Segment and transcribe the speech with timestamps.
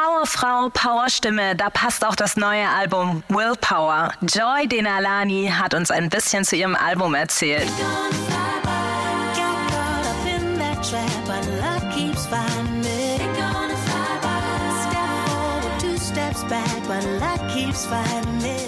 [0.00, 4.14] Powerfrau, Powerstimme, da passt auch das neue Album Willpower.
[4.22, 7.68] Joy Denalani hat uns ein bisschen zu ihrem Album erzählt.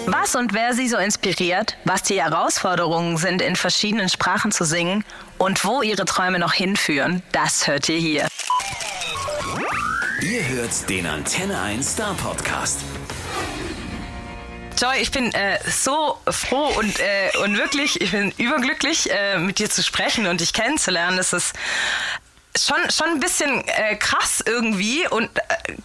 [0.05, 5.03] Was und wer sie so inspiriert, was die Herausforderungen sind, in verschiedenen Sprachen zu singen
[5.39, 8.27] und wo ihre Träume noch hinführen, das hört ihr hier.
[10.23, 12.79] Ihr hört den Antenne 1 Star Podcast.
[14.77, 19.59] Joy, ich bin äh, so froh und, äh, und wirklich, ich bin überglücklich, äh, mit
[19.59, 21.17] dir zu sprechen und dich kennenzulernen.
[21.17, 21.53] Das ist
[22.57, 25.41] schon, schon ein bisschen äh, krass irgendwie und äh,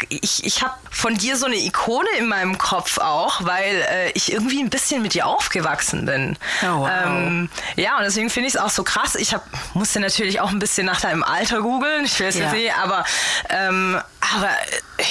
[0.09, 4.33] ich, ich habe von dir so eine Ikone in meinem Kopf auch, weil äh, ich
[4.33, 6.37] irgendwie ein bisschen mit dir aufgewachsen bin.
[6.63, 6.91] Oh, wow.
[7.07, 9.15] ähm, ja, und deswegen finde ich es auch so krass.
[9.15, 12.53] Ich hab, musste natürlich auch ein bisschen nach deinem Alter googeln, ich will es ja.
[12.53, 13.05] nicht, aber,
[13.49, 14.01] ähm,
[14.35, 14.51] aber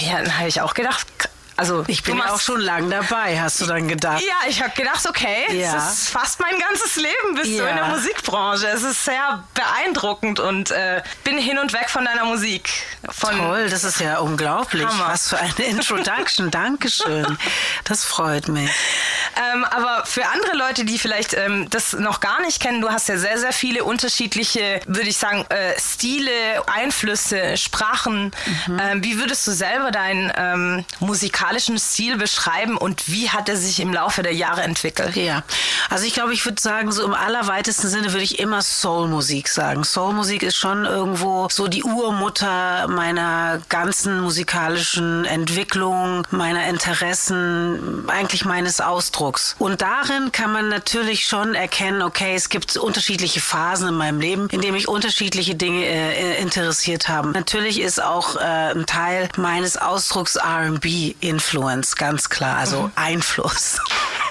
[0.02, 1.08] ja, dann habe ich auch gedacht,
[1.58, 4.22] also ich bin ja auch schon lang dabei, hast du dann gedacht?
[4.22, 5.74] Ja, ich habe gedacht, okay, ja.
[5.74, 7.64] das ist fast mein ganzes Leben bist ja.
[7.64, 8.68] du in der Musikbranche.
[8.68, 12.70] Es ist sehr beeindruckend und äh, bin hin und weg von deiner Musik.
[13.10, 14.86] Von Toll, das ist ja unglaublich.
[14.86, 15.08] Hammer.
[15.08, 16.52] Was für eine Introduction.
[16.52, 17.38] Dankeschön.
[17.84, 18.70] Das freut mich.
[19.38, 23.08] Ähm, aber für andere Leute, die vielleicht ähm, das noch gar nicht kennen, du hast
[23.08, 26.32] ja sehr, sehr viele unterschiedliche, würde ich sagen, äh, Stile,
[26.66, 28.32] Einflüsse, Sprachen.
[28.68, 28.80] Mhm.
[28.80, 33.80] Ähm, wie würdest du selber deinen ähm, musikalischen Stil beschreiben und wie hat er sich
[33.80, 35.16] im Laufe der Jahre entwickelt?
[35.16, 35.44] Ja,
[35.90, 39.84] also ich glaube, ich würde sagen, so im allerweitesten Sinne würde ich immer Soulmusik sagen.
[39.84, 48.82] Soulmusik ist schon irgendwo so die Urmutter meiner ganzen musikalischen Entwicklung, meiner Interessen, eigentlich meines
[48.82, 49.27] Ausdrucks.
[49.28, 49.56] Ausdrucks.
[49.60, 54.48] Und darin kann man natürlich schon erkennen, okay, es gibt unterschiedliche Phasen in meinem Leben,
[54.50, 57.32] in denen mich unterschiedliche Dinge äh, interessiert haben.
[57.32, 62.92] Natürlich ist auch äh, ein Teil meines Ausdrucks R&B Influence, ganz klar, also mhm.
[62.96, 63.80] Einfluss.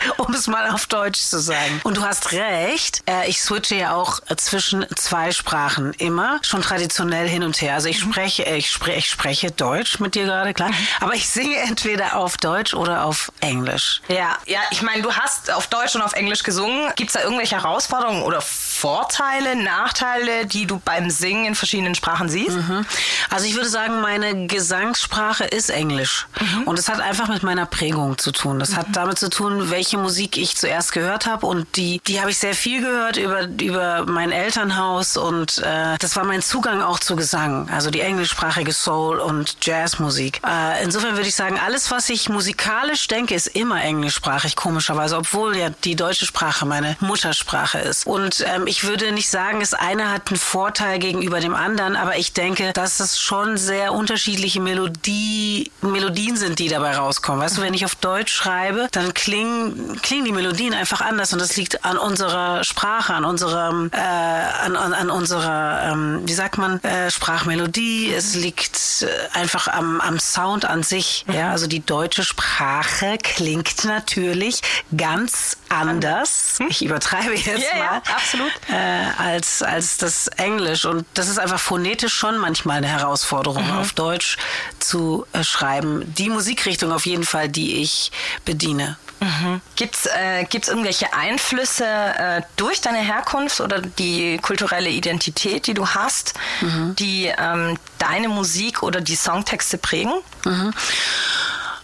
[0.16, 1.80] um es mal auf Deutsch zu sagen.
[1.84, 7.28] Und du hast recht, äh, ich switche ja auch zwischen zwei Sprachen immer, schon traditionell
[7.28, 7.74] hin und her.
[7.74, 8.12] Also ich mhm.
[8.12, 10.86] spreche, ich spreche, ich spreche Deutsch mit dir gerade, klar, mhm.
[11.00, 14.00] aber ich singe entweder auf Deutsch oder auf Englisch.
[14.08, 16.92] Ja, ja, ich meine, du hast auf Deutsch und auf Englisch gesungen.
[16.96, 18.40] Gibt es da irgendwelche Herausforderungen oder
[18.76, 22.56] Vorteile, Nachteile, die du beim Singen in verschiedenen Sprachen siehst?
[22.56, 22.84] Mhm.
[23.30, 26.26] Also ich würde sagen, meine Gesangssprache ist Englisch.
[26.38, 26.64] Mhm.
[26.64, 28.58] Und es hat einfach mit meiner Prägung zu tun.
[28.58, 28.76] Das mhm.
[28.76, 31.46] hat damit zu tun, welche Musik ich zuerst gehört habe.
[31.46, 35.16] Und die, die habe ich sehr viel gehört über, über mein Elternhaus.
[35.16, 37.70] Und äh, das war mein Zugang auch zu Gesang.
[37.70, 40.42] Also die englischsprachige Soul- und Jazzmusik.
[40.46, 45.16] Äh, insofern würde ich sagen, alles, was ich musikalisch denke, ist immer englischsprachig, komischerweise.
[45.16, 48.06] Obwohl ja die deutsche Sprache meine Muttersprache ist.
[48.06, 52.16] Und ähm, ich würde nicht sagen, das eine hat einen Vorteil gegenüber dem anderen, aber
[52.18, 57.40] ich denke, dass es schon sehr unterschiedliche Melodie, Melodien sind, die dabei rauskommen.
[57.40, 61.40] Weißt du, wenn ich auf Deutsch schreibe, dann klingen, klingen die Melodien einfach anders und
[61.40, 66.58] das liegt an unserer Sprache, an unserem, äh, an, an, an unserer, ähm, wie sagt
[66.58, 68.12] man, äh, Sprachmelodie.
[68.12, 71.24] Es liegt äh, einfach am, am Sound an sich.
[71.32, 74.60] Ja, also die deutsche Sprache klingt natürlich
[74.96, 76.58] ganz anders.
[76.68, 78.02] Ich übertreibe jetzt ja, mal.
[78.06, 78.74] Ja, absolut äh,
[79.18, 80.84] als, als das Englisch.
[80.84, 83.78] Und das ist einfach phonetisch schon manchmal eine Herausforderung, mhm.
[83.78, 84.36] auf Deutsch
[84.78, 86.02] zu äh, schreiben.
[86.14, 88.12] Die Musikrichtung auf jeden Fall, die ich
[88.44, 88.96] bediene.
[89.20, 89.60] Mhm.
[89.76, 95.74] Gibt es äh, gibt's irgendwelche Einflüsse äh, durch deine Herkunft oder die kulturelle Identität, die
[95.74, 96.94] du hast, mhm.
[96.96, 100.12] die ähm, deine Musik oder die Songtexte prägen?
[100.44, 100.74] Mhm.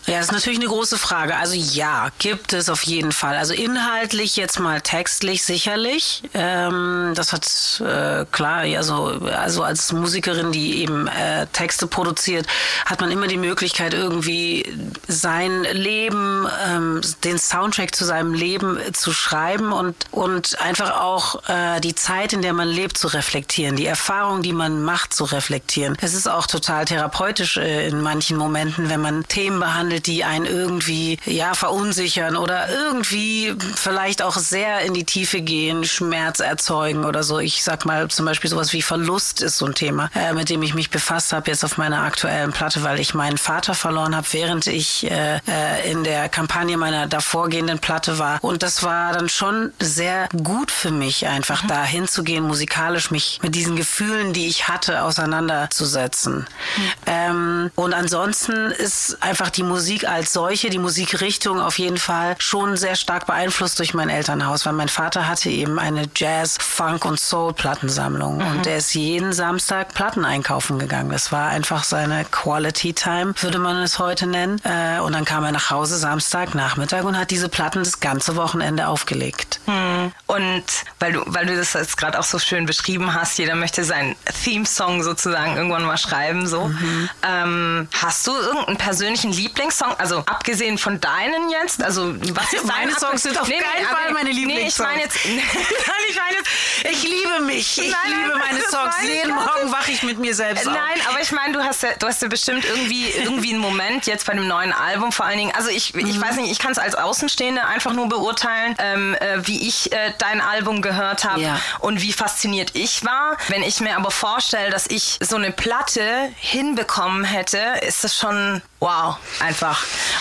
[0.06, 1.36] Ja, das ist natürlich eine große Frage.
[1.36, 3.36] Also ja, gibt es auf jeden Fall.
[3.36, 6.24] Also inhaltlich jetzt mal textlich sicherlich.
[6.34, 7.46] Ähm, das hat
[7.80, 12.48] äh, klar, also, also als Musikerin, die eben äh, Texte produziert,
[12.84, 14.66] hat man immer die Möglichkeit, irgendwie
[15.06, 21.80] sein Leben, ähm, den Soundtrack zu seinem Leben zu schreiben und, und einfach auch äh,
[21.80, 25.96] die Zeit, in der man lebt, zu reflektieren, die Erfahrung, die man macht, zu reflektieren.
[26.00, 30.24] Es ist auch total therapeutisch äh, in manchen Momenten, wenn man Themen behandelt, behandelt, die
[30.24, 37.04] einen irgendwie ja verunsichern oder irgendwie vielleicht auch sehr in die Tiefe gehen, Schmerz erzeugen
[37.04, 37.38] oder so.
[37.38, 40.62] Ich sag mal zum Beispiel sowas wie Verlust ist so ein Thema, äh, mit dem
[40.62, 44.26] ich mich befasst habe jetzt auf meiner aktuellen Platte, weil ich meinen Vater verloren habe,
[44.32, 48.42] während ich äh, äh, in der Kampagne meiner davorgehenden Platte war.
[48.42, 51.68] Und das war dann schon sehr gut für mich, einfach mhm.
[51.68, 56.46] da hinzugehen, musikalisch mich mit diesen Gefühlen, die ich hatte, auseinanderzusetzen.
[56.76, 56.82] Mhm.
[57.06, 62.36] Ähm, und ansonsten ist einfach die Musik Musik als solche, die Musikrichtung auf jeden Fall
[62.38, 67.04] schon sehr stark beeinflusst durch mein Elternhaus, weil mein Vater hatte eben eine Jazz, Funk
[67.04, 68.46] und Soul Plattensammlung mhm.
[68.46, 71.10] und der ist jeden Samstag Platten einkaufen gegangen.
[71.10, 74.60] Das war einfach seine Quality Time, würde man es heute nennen.
[74.62, 78.36] Äh, und dann kam er nach Hause Samstag Nachmittag und hat diese Platten das ganze
[78.36, 79.58] Wochenende aufgelegt.
[79.66, 80.12] Mhm.
[80.28, 80.64] Und
[81.00, 84.14] weil du, weil du das jetzt gerade auch so schön beschrieben hast, jeder möchte seinen
[84.44, 86.46] Theme-Song sozusagen irgendwann mal schreiben.
[86.46, 86.68] So.
[86.68, 87.10] Mhm.
[87.28, 89.32] Ähm, hast du irgendeinen persönlichen
[89.72, 89.94] Lieblingssong?
[89.98, 91.82] Also abgesehen von deinen jetzt?
[91.82, 94.52] Also was ist Meine Songs sind auf nee, keinen nee, Fall meine Lieblingssongs.
[94.54, 95.16] Nee, ich meine jetzt,
[96.08, 96.50] ich, mein jetzt,
[96.90, 97.78] ich liebe mich.
[97.78, 98.94] Ich nein, liebe meine Songs.
[99.02, 100.74] Jeden Morgen wache ich mit mir selbst auf.
[100.74, 104.06] Nein, aber ich meine, du hast ja, du hast ja bestimmt irgendwie, irgendwie einen Moment
[104.06, 105.54] jetzt bei dem neuen Album vor allen Dingen.
[105.54, 106.22] Also ich, ich mhm.
[106.22, 110.12] weiß nicht, ich kann es als Außenstehende einfach nur beurteilen, ähm, äh, wie ich äh,
[110.18, 111.60] dein Album gehört habe ja.
[111.80, 113.36] und wie fasziniert ich war.
[113.48, 118.62] Wenn ich mir aber vorstelle, dass ich so eine Platte hinbekommen hätte, ist das schon
[118.82, 119.61] wow, einfach.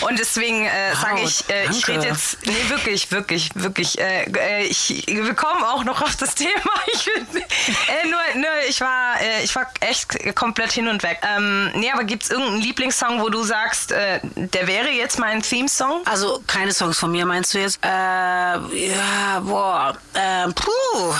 [0.01, 4.23] Und deswegen äh, wow, sage ich, äh, ich rede jetzt, nee, wirklich, wirklich, wirklich, äh,
[4.23, 6.51] äh ich, wir kommen auch noch auf das Thema.
[6.93, 11.19] Ich, äh, nur, nur, ich war, äh, ich war echt komplett hin und weg.
[11.23, 16.01] Ähm, nee, aber gibt es irgendeinen Lieblingssong, wo du sagst, der wäre jetzt mein Theme-Song?
[16.05, 17.79] Also keine Songs von mir, meinst du jetzt?
[17.83, 18.59] Ja,
[19.41, 21.13] boah, äh, puh.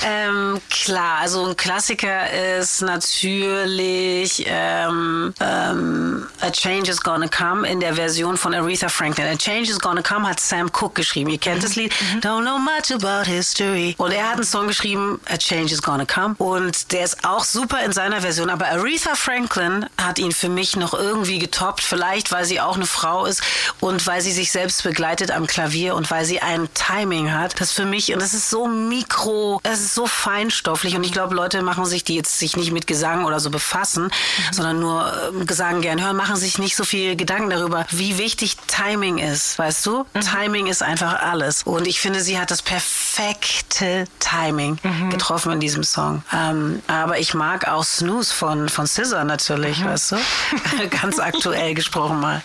[0.04, 7.80] ähm, klar, also ein Klassiker ist natürlich ähm, ähm, A Change is Gonna Come in
[7.80, 9.26] der Version von Aretha Franklin.
[9.26, 11.30] A Change is Gonna Come hat Sam Cooke geschrieben.
[11.30, 11.92] Ihr kennt das Lied.
[12.14, 12.20] Mhm.
[12.20, 13.94] Don't know much about history.
[13.98, 16.34] Und er hat einen Song geschrieben, A Change is Gonna Come.
[16.38, 18.50] Und der ist auch super in seiner Version.
[18.50, 21.82] Aber Aretha Franklin hat ihn für mich noch irgendwie getoppt.
[21.82, 23.42] Vielleicht, weil sie auch eine Frau ist
[23.80, 27.60] und weil sie sich selbst begleitet am Klavier und weil sie ein Timing hat.
[27.60, 30.96] Das für mich, und das ist so mikro, es ist so feinstofflich.
[30.96, 34.04] Und ich glaube, Leute machen sich, die jetzt sich nicht mit Gesang oder so befassen,
[34.04, 34.52] mhm.
[34.52, 38.56] sondern nur äh, Gesang gern hören, machen sich nicht so viel Gedanken darüber, wie wichtig
[38.66, 39.60] Timing ist.
[39.60, 40.06] Weißt du?
[40.12, 40.20] Mhm.
[40.20, 41.62] Timing ist einfach alles.
[41.62, 45.10] Und ich finde, sie hat das perfekte Timing mhm.
[45.10, 46.24] getroffen in diesem Song.
[46.32, 49.84] Ähm, aber ich mag auch Snooze von, von Scissor natürlich, mhm.
[49.84, 50.16] weißt du?
[51.00, 52.42] Ganz aktuell gesprochen mal.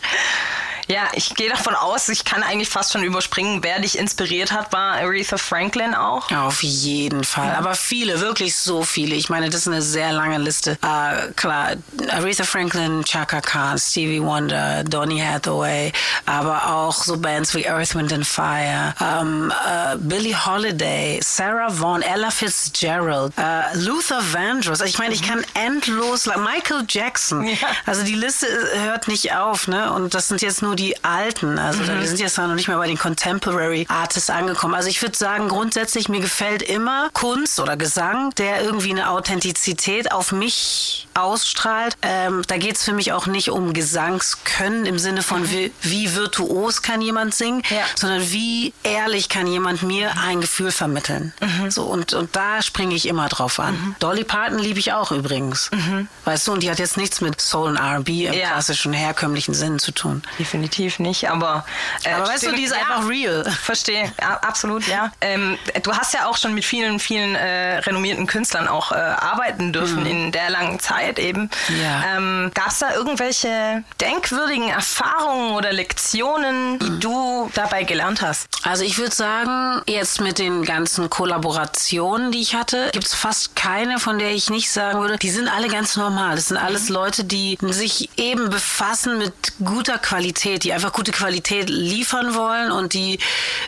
[0.87, 4.71] Ja, ich gehe davon aus, ich kann eigentlich fast schon überspringen, wer dich inspiriert hat,
[4.71, 6.31] war Aretha Franklin auch.
[6.31, 7.57] Auf jeden Fall, ja.
[7.57, 9.15] aber viele, wirklich so viele.
[9.15, 10.77] Ich meine, das ist eine sehr lange Liste.
[10.83, 11.73] Uh, klar,
[12.09, 15.91] Aretha Franklin, Chaka Khan, Stevie Wonder, Donny Hathaway,
[16.25, 22.03] aber auch so Bands wie Earth, Wind and Fire, um, uh, Billie Holiday, Sarah Vaughan,
[22.03, 24.81] Ella Fitzgerald, uh, Luther Vandross.
[24.81, 27.45] Ich meine, ich kann endlos, Michael Jackson.
[27.45, 27.67] Ja.
[27.85, 29.91] Also die Liste hört nicht auf, ne?
[29.93, 31.59] Und das sind jetzt nur die alten.
[31.59, 31.99] Also mhm.
[31.99, 34.73] wir sind jetzt noch nicht mehr bei den Contemporary Artists angekommen.
[34.73, 40.11] Also ich würde sagen, grundsätzlich mir gefällt immer Kunst oder Gesang, der irgendwie eine Authentizität
[40.11, 41.95] auf mich ausstrahlt.
[42.01, 45.51] Ähm, da geht es für mich auch nicht um Gesangskönnen im Sinne von mhm.
[45.51, 47.83] wie, wie, virtuos kann jemand singen, ja.
[47.95, 51.33] sondern wie ehrlich kann jemand mir ein Gefühl vermitteln.
[51.41, 51.71] Mhm.
[51.71, 53.73] So und, und da springe ich immer drauf an.
[53.73, 53.95] Mhm.
[53.99, 55.71] Dolly Parton liebe ich auch übrigens.
[55.71, 56.07] Mhm.
[56.25, 58.47] Weißt du, und die hat jetzt nichts mit Soul und R&B im ja.
[58.51, 60.23] klassischen herkömmlichen Sinn zu tun.
[60.39, 61.65] Die definitiv nicht, aber.
[62.03, 63.43] Äh, aber weißt du, die ist ja, einfach real.
[63.61, 65.11] Verstehe, ja, absolut, ja.
[65.21, 69.73] Ähm, du hast ja auch schon mit vielen, vielen äh, renommierten Künstlern auch äh, arbeiten
[69.73, 70.05] dürfen mhm.
[70.05, 71.49] in der langen Zeit eben.
[71.81, 72.17] Ja.
[72.17, 76.99] Ähm, Gab es da irgendwelche denkwürdigen Erfahrungen oder Lektionen, die mhm.
[76.99, 78.47] du dabei gelernt hast?
[78.63, 83.55] Also ich würde sagen, jetzt mit den ganzen Kollaborationen, die ich hatte, gibt es fast
[83.55, 86.35] keine, von der ich nicht sagen würde, die sind alle ganz normal.
[86.35, 86.95] Das sind alles mhm.
[86.95, 89.33] Leute, die sich eben befassen mit
[89.63, 93.19] guter Qualität Qualität, die einfach gute Qualität liefern wollen und die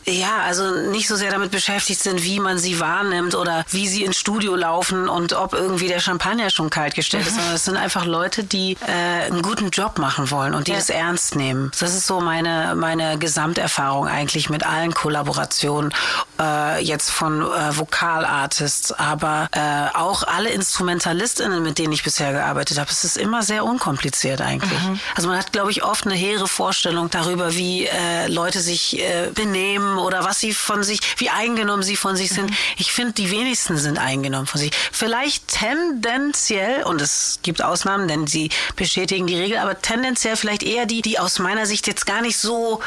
[0.06, 4.03] ja, also nicht so sehr damit beschäftigt sind, wie man sie wahrnimmt oder wie sie
[4.03, 7.77] ins Studio laufen und ob irgendwie der Champagner schon kalt gestellt ist, sondern es sind
[7.77, 10.77] einfach Leute, die äh, einen guten Job machen wollen und die ja.
[10.77, 11.72] es ernst nehmen.
[11.79, 15.94] Das ist so meine, meine Gesamterfahrung eigentlich mit allen Kollaborationen,
[16.39, 22.79] äh, jetzt von äh, Vokalartists, aber äh, auch alle InstrumentalistInnen, mit denen ich bisher gearbeitet
[22.79, 22.89] habe.
[22.91, 24.82] Es ist immer sehr unkompliziert eigentlich.
[24.84, 25.00] Mhm.
[25.15, 29.00] Also man hat, glaube ich, oft eine hehre Vorstellung Vorstellung darüber, wie äh, Leute sich
[29.00, 32.51] äh, benehmen oder was sie von sich, wie eingenommen sie von sich sind.
[32.51, 32.55] Mhm.
[32.77, 34.69] Ich finde, die wenigsten sind eingenommen von sich.
[34.91, 40.86] Vielleicht tendenziell, und es gibt Ausnahmen, denn sie bestätigen die Regel, aber tendenziell vielleicht eher
[40.86, 42.79] die, die aus meiner Sicht jetzt gar nicht so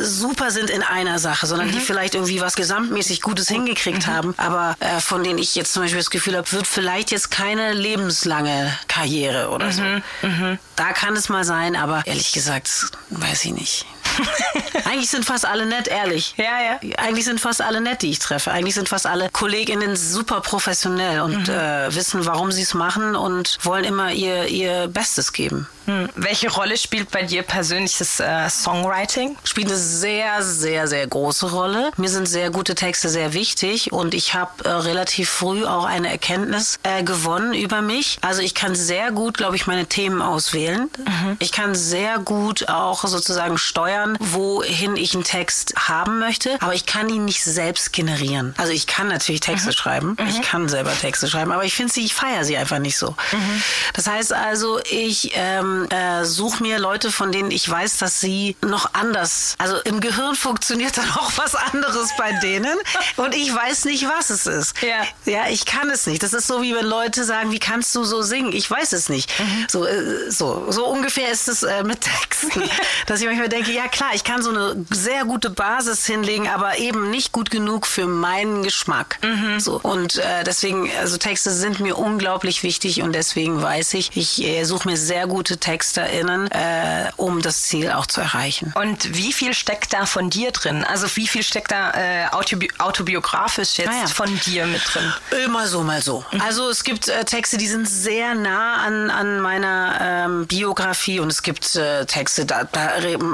[0.00, 1.72] super sind in einer Sache, sondern mhm.
[1.72, 4.10] die vielleicht irgendwie was gesamtmäßig Gutes hingekriegt mhm.
[4.10, 7.30] haben, aber äh, von denen ich jetzt zum Beispiel das Gefühl habe, wird vielleicht jetzt
[7.30, 9.82] keine lebenslange Karriere oder so.
[9.82, 10.02] Mhm.
[10.22, 10.58] mhm.
[10.76, 12.68] Da kann es mal sein, aber ehrlich gesagt,
[13.10, 13.86] weiß ich nicht.
[14.84, 16.34] Eigentlich sind fast alle nett, ehrlich.
[16.36, 16.98] Ja, ja.
[16.98, 18.50] Eigentlich sind fast alle nett, die ich treffe.
[18.50, 21.54] Eigentlich sind fast alle Kolleginnen super professionell und mhm.
[21.54, 25.68] äh, wissen, warum sie es machen und wollen immer ihr, ihr Bestes geben.
[25.86, 26.08] Hm.
[26.16, 29.36] Welche Rolle spielt bei dir persönlich das äh, Songwriting?
[29.44, 31.92] Spielt eine sehr, sehr, sehr große Rolle.
[31.96, 36.10] Mir sind sehr gute Texte sehr wichtig und ich habe äh, relativ früh auch eine
[36.10, 38.18] Erkenntnis äh, gewonnen über mich.
[38.20, 40.90] Also ich kann sehr gut, glaube ich, meine Themen auswählen.
[40.98, 41.36] Mhm.
[41.38, 46.86] Ich kann sehr gut auch sozusagen steuern, wohin ich einen Text haben möchte, aber ich
[46.86, 48.54] kann ihn nicht selbst generieren.
[48.58, 49.72] Also ich kann natürlich Texte mhm.
[49.72, 50.26] schreiben, mhm.
[50.28, 53.10] ich kann selber Texte schreiben, aber ich finde sie, ich feiere sie einfach nicht so.
[53.32, 53.62] Mhm.
[53.94, 58.56] Das heißt also, ich ähm, äh, suche mir Leute, von denen ich weiß, dass sie
[58.62, 62.76] noch anders, also im Gehirn funktioniert dann auch was anderes bei denen
[63.16, 64.82] und ich weiß nicht, was es ist.
[64.82, 65.04] Ja.
[65.24, 66.22] ja, ich kann es nicht.
[66.22, 68.52] Das ist so, wie wenn Leute sagen, wie kannst du so singen?
[68.52, 69.32] Ich weiß es nicht.
[69.38, 69.66] Mhm.
[69.68, 72.62] So, äh, so, so ungefähr ist es äh, mit Texten,
[73.06, 76.78] dass ich manchmal denke, ja klar, ich kann so eine sehr gute Basis hinlegen, aber
[76.78, 79.18] eben nicht gut genug für meinen Geschmack.
[79.22, 79.58] Mhm.
[79.58, 84.44] So und äh, deswegen, also Texte sind mir unglaublich wichtig und deswegen weiß ich, ich
[84.44, 88.72] äh, suche mir sehr gute TexterInnen, äh, um das Ziel auch zu erreichen.
[88.74, 90.84] Und wie viel steckt da von dir drin?
[90.84, 94.06] Also wie viel steckt da äh, autobi autobiografisch jetzt ah ja.
[94.06, 95.10] von dir mit drin?
[95.44, 96.22] Immer so, mal so.
[96.32, 96.42] Mhm.
[96.42, 101.30] Also es gibt äh, Texte, die sind sehr nah an, an meiner ähm, Biografie und
[101.30, 102.90] es gibt äh, Texte, da, da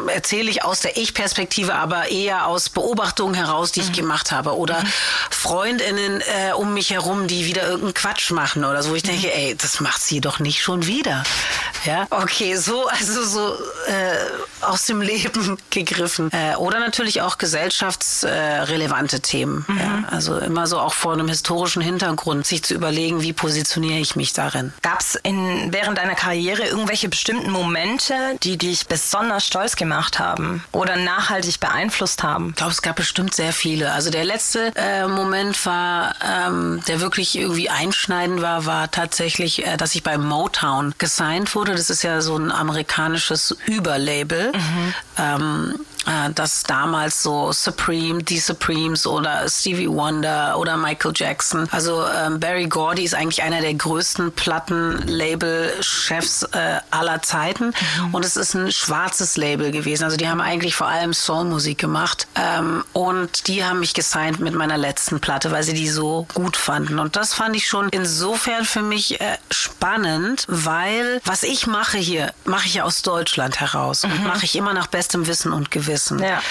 [0.08, 3.86] erzähle ich aus der Ich-Perspektive, aber eher aus Beobachtungen heraus, die mhm.
[3.86, 4.56] ich gemacht habe.
[4.56, 4.92] Oder mhm.
[5.30, 9.32] Freundinnen äh, um mich herum, die wieder irgendeinen Quatsch machen oder so, ich denke, mhm.
[9.32, 11.24] ey, das macht sie doch nicht schon wieder.
[11.84, 13.54] Ja, okay, so, also so
[13.86, 16.30] äh, aus dem Leben gegriffen.
[16.32, 19.64] Äh, oder natürlich auch gesellschaftsrelevante Themen.
[19.68, 19.78] Mhm.
[19.78, 24.16] Ja, also immer so auch vor einem historischen Hintergrund, sich zu überlegen, wie positioniere ich
[24.16, 24.72] mich darin.
[24.82, 30.96] Gab es während deiner Karriere irgendwelche bestimmten Momente, die dich besonders stolz gemacht haben oder
[30.96, 32.50] nachhaltig beeinflusst haben?
[32.50, 33.92] Ich glaube, es gab bestimmt sehr viele.
[33.92, 39.76] Also der letzte äh, Moment war, ähm, der wirklich irgendwie einschneidend war, war tatsächlich, äh,
[39.76, 41.71] dass ich bei Motown gesigned wurde.
[41.72, 44.52] Das ist ja so ein amerikanisches Überlabel.
[44.52, 44.94] Mhm.
[45.18, 45.91] Ähm, äh,
[46.34, 52.66] dass damals so Supreme, die Supremes oder Stevie Wonder oder Michael Jackson, also ähm, Barry
[52.66, 58.14] Gordy ist eigentlich einer der größten Plattenlabel-Chefs äh, aller Zeiten mhm.
[58.14, 60.02] und es ist ein schwarzes Label gewesen.
[60.04, 64.54] Also die haben eigentlich vor allem Soulmusik gemacht ähm, und die haben mich gesigned mit
[64.54, 68.64] meiner letzten Platte, weil sie die so gut fanden und das fand ich schon insofern
[68.64, 74.04] für mich äh, spannend, weil was ich mache hier, mache ich ja aus Deutschland heraus
[74.04, 74.12] mhm.
[74.12, 76.18] und mache ich immer nach bestem Wissen und Gewissen wissen.
[76.18, 76.42] Ja.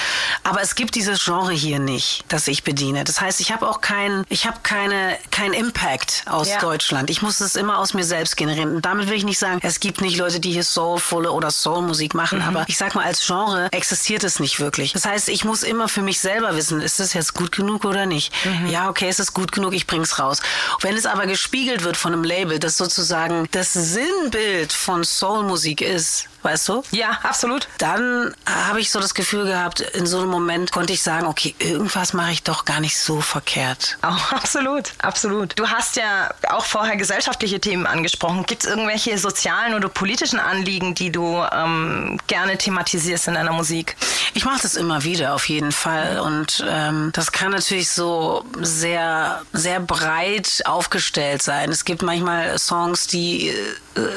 [0.43, 3.03] Aber es gibt dieses Genre hier nicht, das ich bediene.
[3.03, 6.60] Das heißt, ich habe auch keinen, ich habe keine, keinen Impact aus ja.
[6.60, 7.10] Deutschland.
[7.10, 8.75] Ich muss es immer aus mir selbst generieren.
[8.75, 12.13] Und damit will ich nicht sagen, es gibt nicht Leute, die hier Soulfulle oder Soulmusik
[12.13, 12.39] machen.
[12.39, 12.45] Mhm.
[12.45, 14.93] Aber ich sag mal, als Genre existiert es nicht wirklich.
[14.93, 18.05] Das heißt, ich muss immer für mich selber wissen, ist das jetzt gut genug oder
[18.05, 18.33] nicht?
[18.45, 18.67] Mhm.
[18.67, 20.39] Ja, okay, ist es gut genug, ich bring's raus.
[20.81, 26.27] Wenn es aber gespiegelt wird von einem Label, das sozusagen das Sinnbild von Soulmusik ist,
[26.43, 26.83] weißt du?
[26.91, 27.67] Ja, absolut.
[27.77, 31.55] Dann habe ich so das Gefühl gehabt, in so einem Moment konnte ich sagen, okay,
[31.60, 33.98] irgendwas mache ich doch gar nicht so verkehrt.
[34.12, 35.57] Oh, absolut, absolut.
[35.57, 38.45] Du hast ja auch vorher gesellschaftliche Themen angesprochen.
[38.45, 43.95] Gibt es irgendwelche sozialen oder politischen Anliegen, die du ähm, gerne thematisierst in deiner Musik?
[44.33, 46.19] Ich mache das immer wieder, auf jeden Fall.
[46.19, 51.69] Und ähm, das kann natürlich so sehr, sehr breit aufgestellt sein.
[51.69, 53.53] Es gibt manchmal Songs, die, äh,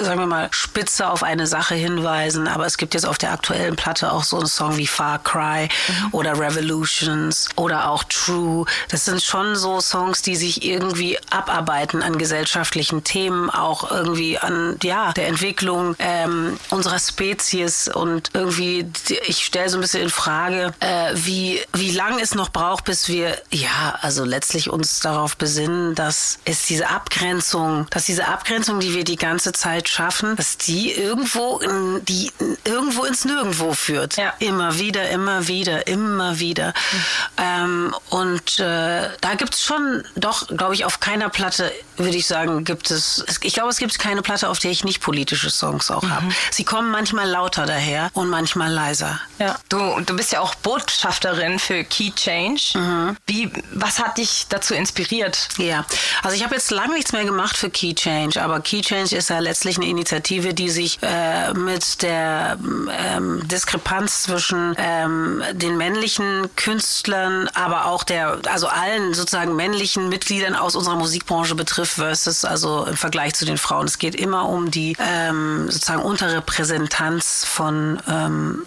[0.02, 3.32] sagen wir mal, spitze auf eine Sache hinweisen hinweisen, aber es gibt jetzt auf der
[3.32, 6.08] aktuellen Platte auch so einen Song wie Far Cry mhm.
[6.12, 8.66] oder Revolutions oder auch True.
[8.88, 14.76] Das sind schon so Songs, die sich irgendwie abarbeiten an gesellschaftlichen Themen, auch irgendwie an
[14.82, 18.86] ja der Entwicklung ähm, unserer Spezies und irgendwie
[19.26, 23.08] ich stelle so ein bisschen in Frage, äh, wie wie lang es noch braucht, bis
[23.08, 28.94] wir ja also letztlich uns darauf besinnen, dass es diese Abgrenzung, dass diese Abgrenzung, die
[28.94, 32.30] wir die ganze Zeit schaffen, dass die irgendwo in die
[32.64, 34.16] irgendwo ins Nirgendwo führt.
[34.16, 34.32] Ja.
[34.38, 36.68] Immer wieder, immer wieder, immer wieder.
[36.68, 37.04] Mhm.
[37.38, 42.26] Ähm, und äh, da gibt es schon, doch, glaube ich, auf keiner Platte, würde ich
[42.26, 45.90] sagen, gibt es, ich glaube, es gibt keine Platte, auf der ich nicht politische Songs
[45.90, 46.14] auch mhm.
[46.14, 46.26] habe.
[46.50, 49.20] Sie kommen manchmal lauter daher und manchmal leiser.
[49.38, 49.58] Ja.
[49.68, 52.78] Du, du bist ja auch Botschafterin für Key Change.
[52.78, 53.16] Mhm.
[53.26, 55.48] Wie, was hat dich dazu inspiriert?
[55.58, 55.84] Ja,
[56.22, 59.30] also ich habe jetzt lange nichts mehr gemacht für Key Change, aber Key Change ist
[59.30, 66.54] ja letztlich eine Initiative, die sich äh, mit der ähm, Diskrepanz zwischen ähm, den männlichen
[66.56, 72.84] Künstlern, aber auch der, also allen sozusagen männlichen Mitgliedern aus unserer Musikbranche betrifft versus also
[72.86, 73.86] im Vergleich zu den Frauen.
[73.86, 78.64] Es geht immer um die ähm, sozusagen Unterrepräsentanz von ähm,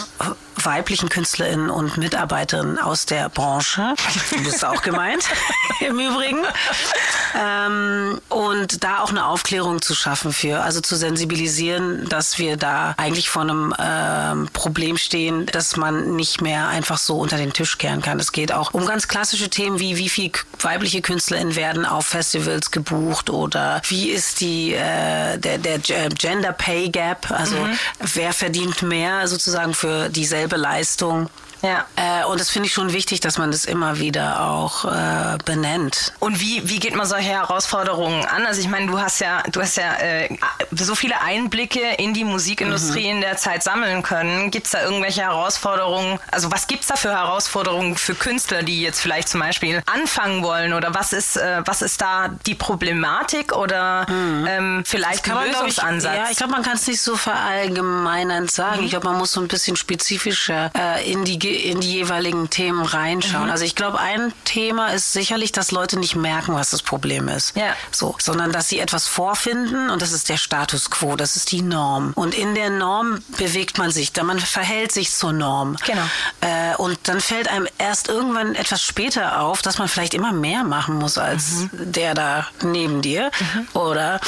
[0.64, 3.96] weiblichen KünstlerInnen und Mitarbeiterinnen aus der Branche.
[4.32, 5.24] Du bist auch gemeint,
[5.80, 6.44] im Übrigen.
[7.40, 12.96] Ähm, und da auch eine Aufklärung zu schaffen für, also zu sensibilisieren, dass wir da
[12.98, 17.78] eigentlich vor einem ähm, Problem stehen, dass man nicht mehr einfach so unter den Tisch
[17.78, 18.20] kehren kann.
[18.20, 22.72] Es geht auch um ganz klassische Themen wie, wie viel weibliche KünstlerInnen werden auf Festivals
[22.72, 27.80] gebucht oder wie ist die, äh, der, der Gender Pay Gap, also mhm.
[28.14, 31.30] wer verdient mehr sozusagen für dieselbe Leistung
[31.62, 31.86] ja.
[31.96, 36.14] Äh, und das finde ich schon wichtig, dass man das immer wieder auch äh, benennt.
[36.20, 38.46] Und wie, wie geht man solche Herausforderungen an?
[38.46, 40.30] Also ich meine, du hast ja, du hast ja äh,
[40.72, 43.16] so viele Einblicke in die Musikindustrie mhm.
[43.18, 44.52] in der Zeit sammeln können.
[44.52, 46.20] Gibt es da irgendwelche Herausforderungen?
[46.32, 50.44] Also was gibt es da für Herausforderungen für Künstler, die jetzt vielleicht zum Beispiel anfangen
[50.44, 50.74] wollen?
[50.74, 54.48] Oder was ist, äh, was ist da die Problematik oder mhm.
[54.48, 56.14] ähm, vielleicht ein Lösungsansatz?
[56.14, 58.80] Ich, ja, ich glaube, man kann es nicht so verallgemeinernd sagen.
[58.80, 58.86] Mhm.
[58.86, 62.84] Ich glaube, man muss so ein bisschen spezifischer äh, in die in die jeweiligen Themen
[62.84, 63.46] reinschauen.
[63.46, 63.52] Mhm.
[63.52, 67.56] Also ich glaube, ein Thema ist sicherlich, dass Leute nicht merken, was das Problem ist.
[67.56, 67.74] Ja.
[67.92, 71.62] So, sondern dass sie etwas vorfinden und das ist der Status quo, das ist die
[71.62, 72.12] Norm.
[72.16, 75.76] Und in der Norm bewegt man sich, da man verhält sich zur Norm.
[75.86, 76.02] Genau.
[76.42, 80.64] Äh, und dann fällt einem erst irgendwann etwas später auf, dass man vielleicht immer mehr
[80.64, 81.92] machen muss als mhm.
[81.92, 83.68] der da neben dir mhm.
[83.74, 84.20] oder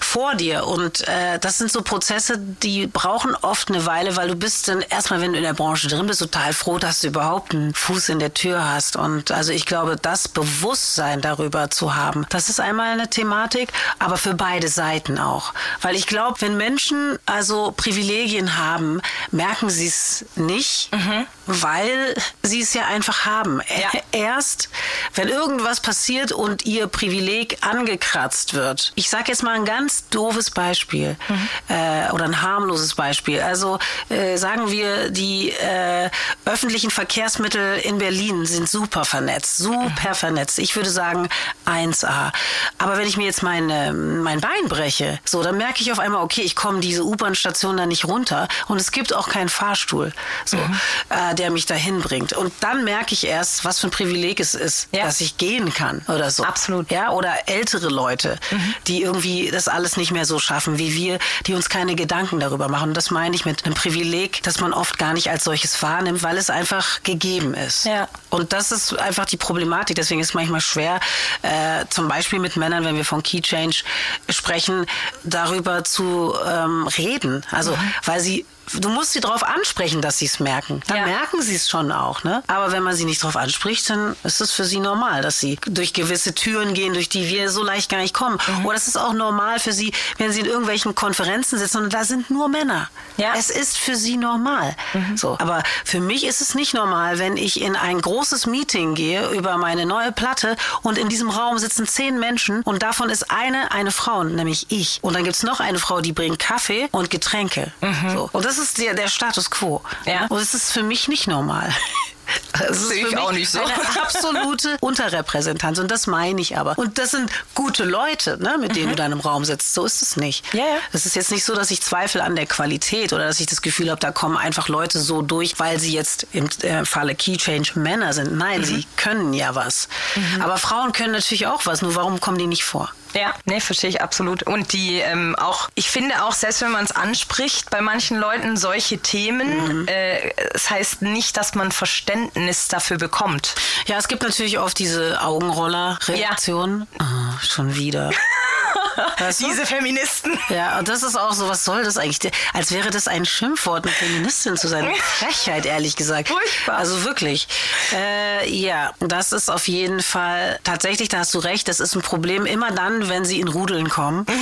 [0.00, 0.66] vor dir.
[0.66, 4.80] Und äh, das sind so Prozesse, die brauchen oft eine Weile, weil du bist dann
[4.80, 8.08] erstmal, wenn du in der Branche drin bist, total froh, dass du überhaupt einen Fuß
[8.08, 8.96] in der Tür hast.
[8.96, 14.16] Und also ich glaube, das Bewusstsein darüber zu haben, das ist einmal eine Thematik, aber
[14.16, 15.52] für beide Seiten auch.
[15.82, 21.26] Weil ich glaube, wenn Menschen also Privilegien haben, merken sie es nicht, mhm.
[21.46, 23.60] weil sie es ja einfach haben.
[23.68, 24.00] Ja.
[24.12, 24.68] Erst,
[25.14, 28.92] wenn irgendwas passiert und ihr Privileg angekratzt wird.
[28.94, 31.48] Ich sage jetzt mal ein ganz doofes Beispiel mhm.
[31.68, 33.40] äh, oder ein harmloses Beispiel.
[33.40, 36.10] Also äh, sagen wir, die äh,
[36.46, 40.58] öffentlichen Verkehrsmittel in Berlin sind super vernetzt, super vernetzt.
[40.58, 41.28] Ich würde sagen
[41.66, 42.32] 1A.
[42.78, 46.22] Aber wenn ich mir jetzt meine, mein Bein breche, so, dann merke ich auf einmal,
[46.22, 50.12] okay, ich komme diese U-Bahn-Station da nicht runter und es gibt auch keinen Fahrstuhl,
[50.44, 50.80] so, mhm.
[51.08, 52.32] äh, der mich dahin bringt.
[52.32, 55.04] Und dann merke ich erst, was für ein Privileg es ist, ja.
[55.04, 56.44] dass ich gehen kann oder so.
[56.44, 56.90] Absolut.
[56.90, 58.74] Ja, oder ältere Leute, mhm.
[58.86, 62.68] die irgendwie das alles nicht mehr so schaffen wie wir, die uns keine Gedanken darüber
[62.68, 62.90] machen.
[62.90, 66.22] Und das meine ich mit einem Privileg, das man oft gar nicht als solches wahrnimmt,
[66.22, 67.84] weil es einfach gegeben ist.
[67.84, 68.08] Ja.
[68.30, 69.96] Und das ist einfach die Problematik.
[69.96, 71.00] Deswegen ist es manchmal schwer,
[71.42, 73.84] äh, zum Beispiel mit Männern, wenn wir von Key Change
[74.28, 74.86] sprechen,
[75.22, 77.44] darüber zu ähm, reden.
[77.50, 77.94] Also, mhm.
[78.04, 80.80] weil sie du musst sie darauf ansprechen, dass sie es merken.
[80.86, 81.06] Dann ja.
[81.06, 82.24] merken sie es schon auch.
[82.24, 82.42] Ne?
[82.46, 85.58] Aber wenn man sie nicht darauf anspricht, dann ist es für sie normal, dass sie
[85.66, 88.38] durch gewisse Türen gehen, durch die wir so leicht gar nicht kommen.
[88.46, 88.66] Mhm.
[88.66, 92.04] Oder es ist auch normal für sie, wenn sie in irgendwelchen Konferenzen sitzen und da
[92.04, 92.88] sind nur Männer.
[93.16, 93.34] Ja.
[93.36, 94.74] Es ist für sie normal.
[94.92, 95.16] Mhm.
[95.16, 95.36] So.
[95.38, 99.56] Aber für mich ist es nicht normal, wenn ich in ein großes Meeting gehe über
[99.56, 103.90] meine neue Platte und in diesem Raum sitzen zehn Menschen und davon ist eine eine
[103.90, 104.98] Frau, nämlich ich.
[105.02, 107.72] Und dann gibt es noch eine Frau, die bringt Kaffee und Getränke.
[107.80, 108.10] Mhm.
[108.10, 108.30] So.
[108.32, 109.82] Und das ist der, der Status quo.
[110.06, 110.26] Ja.
[110.26, 111.74] Und es ist für mich nicht normal.
[112.58, 113.60] Das sehe ich auch nicht so.
[113.60, 116.78] Eine absolute Unterrepräsentanz und das meine ich aber.
[116.78, 118.90] Und das sind gute Leute, ne, mit denen mhm.
[118.90, 119.74] du dann im Raum sitzt.
[119.74, 120.44] So ist es nicht.
[120.54, 120.76] Ja, ja.
[120.92, 123.62] Es ist jetzt nicht so, dass ich zweifle an der Qualität oder dass ich das
[123.62, 127.36] Gefühl habe, da kommen einfach Leute so durch, weil sie jetzt im äh, Falle Key
[127.36, 128.36] Change Männer sind.
[128.36, 128.64] Nein, mhm.
[128.64, 129.88] sie können ja was.
[130.14, 130.42] Mhm.
[130.42, 131.82] Aber Frauen können natürlich auch was.
[131.82, 132.92] Nur warum kommen die nicht vor?
[133.14, 134.42] Ja, nee, verstehe ich absolut.
[134.42, 138.56] Und die ähm, auch, ich finde auch, selbst wenn man es anspricht, bei manchen Leuten
[138.56, 139.88] solche Themen, mhm.
[139.88, 143.54] äh, es heißt nicht, dass man Verständnis dafür bekommt.
[143.86, 146.86] Ja, es gibt natürlich oft diese Augenroller-Reaktion.
[146.98, 147.06] Ja.
[147.06, 148.10] Oh, schon wieder.
[149.18, 149.46] Weißt du?
[149.48, 150.38] Diese Feministen.
[150.48, 152.32] Ja, und das ist auch so, was soll das eigentlich?
[152.52, 154.92] Als wäre das ein Schimpfwort, eine Feministin zu sein.
[155.18, 156.28] Frechheit, ehrlich gesagt.
[156.28, 156.76] Furchtbar.
[156.78, 157.48] Also wirklich.
[157.92, 162.02] Äh, ja, das ist auf jeden Fall tatsächlich, da hast du recht, das ist ein
[162.02, 164.26] Problem immer dann, wenn sie in Rudeln kommen.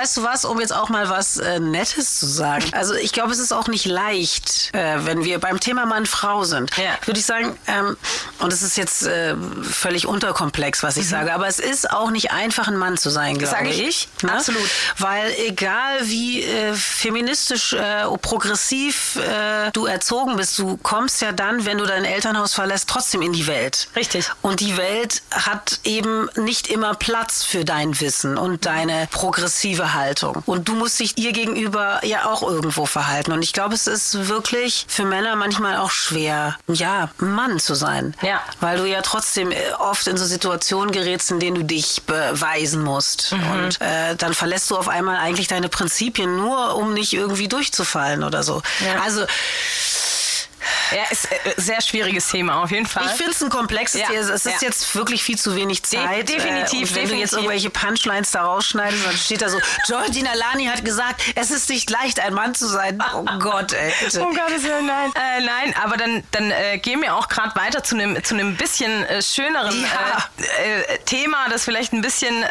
[0.00, 2.64] Weißt du was, um jetzt auch mal was äh, Nettes zu sagen.
[2.72, 6.74] Also ich glaube, es ist auch nicht leicht, äh, wenn wir beim Thema Mann-Frau sind.
[6.78, 6.92] Ja.
[7.04, 7.98] Würde ich sagen, ähm,
[8.38, 11.10] und es ist jetzt äh, völlig unterkomplex, was ich mhm.
[11.10, 13.82] sage, aber es ist auch nicht einfach, ein Mann zu sein, glaube ich.
[13.86, 14.08] ich.
[14.22, 14.32] Ne?
[14.32, 14.62] Absolut.
[14.96, 21.66] Weil egal wie äh, feministisch, äh, progressiv äh, du erzogen bist, du kommst ja dann,
[21.66, 23.88] wenn du dein Elternhaus verlässt, trotzdem in die Welt.
[23.94, 24.30] Richtig.
[24.40, 29.94] Und die Welt hat eben nicht immer Platz für dein Wissen und deine progressive passive
[29.94, 30.42] Haltung.
[30.46, 33.32] Und du musst dich ihr gegenüber ja auch irgendwo verhalten.
[33.32, 38.14] Und ich glaube, es ist wirklich für Männer manchmal auch schwer, ja, Mann zu sein.
[38.22, 38.40] Ja.
[38.60, 42.82] Weil du ja trotzdem äh, oft in so Situationen gerätst, in denen du dich beweisen
[42.82, 43.32] musst.
[43.32, 43.50] Mhm.
[43.50, 48.24] Und äh, dann verlässt du auf einmal eigentlich deine Prinzipien nur, um nicht irgendwie durchzufallen
[48.24, 48.62] oder so.
[48.84, 49.02] Ja.
[49.02, 49.24] Also
[50.94, 53.04] Ja, ist äh, sehr schwieriges Thema auf jeden Fall.
[53.06, 54.18] ich finde es ein komplexes Ja, Thema.
[54.20, 54.52] Es ist ja.
[54.60, 56.28] jetzt wirklich viel zu wenig Zeit.
[56.28, 57.32] definitiv, Äh, und wenn du jetzt definitiv.
[57.32, 61.88] irgendwelche Punchlines da rausschneidest, dann steht da so, Georgina Lani hat gesagt, es ist nicht
[61.90, 63.02] leicht, ein Mann zu sein.
[63.14, 63.92] Oh Gott, ey.
[64.00, 64.20] Bitte.
[64.22, 65.12] Oh Gottes Willen, nein.
[65.14, 69.04] Äh, nein, aber dann, dann äh, gehen wir auch gerade weiter zu einem zu bisschen
[69.04, 70.28] äh, schöneren Ja.
[70.64, 72.44] äh, Thema, das vielleicht ein bisschen,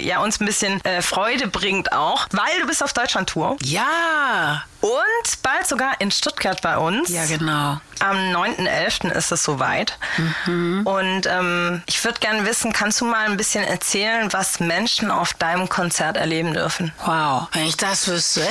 [0.00, 4.64] ja, uns ein bisschen Freude bringt auch, weil du bist auf Deutschland-Tour Ja.
[4.82, 7.08] Und bald sogar in Stuttgart bei uns.
[7.08, 7.80] Ja, genau.
[8.00, 9.12] Am 9.11.
[9.12, 9.96] ist es soweit.
[10.46, 10.82] Mhm.
[10.84, 15.34] Und ähm, ich würde gerne wissen, kannst du mal ein bisschen erzählen, was Menschen auf
[15.34, 16.92] deinem Konzert erleben dürfen?
[17.04, 18.46] Wow, wenn ich das wüsste.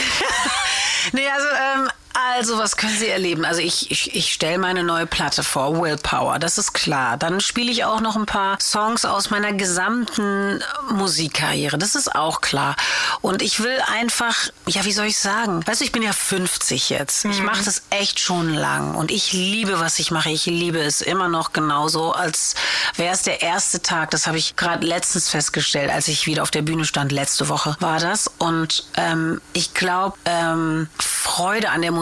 [1.11, 3.45] nee, also, ähm, also, was können Sie erleben?
[3.45, 7.17] Also, ich, ich, ich stelle meine neue Platte vor, Willpower, das ist klar.
[7.17, 12.41] Dann spiele ich auch noch ein paar Songs aus meiner gesamten Musikkarriere, das ist auch
[12.41, 12.75] klar.
[13.21, 14.35] Und ich will einfach,
[14.67, 15.65] ja, wie soll ich sagen?
[15.65, 17.25] Weißt du, ich bin ja 50 jetzt.
[17.25, 20.29] Ich mache das echt schon lang und ich liebe, was ich mache.
[20.29, 22.55] Ich liebe es immer noch genauso, als
[22.95, 24.11] wäre es der erste Tag.
[24.11, 27.11] Das habe ich gerade letztens festgestellt, als ich wieder auf der Bühne stand.
[27.11, 28.29] Letzte Woche war das.
[28.37, 32.00] Und ähm, ich glaube, ähm, Freude an der Musik.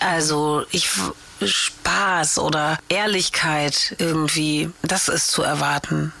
[0.00, 0.88] Also ich
[1.46, 6.12] Spaß oder Ehrlichkeit irgendwie, das ist zu erwarten.